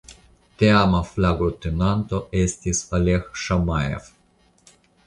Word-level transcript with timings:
Teama 0.61 1.01
flagotenanto 1.09 2.23
estis 2.43 2.83
"Oleg 3.01 3.31
Ŝamajev". 3.47 4.15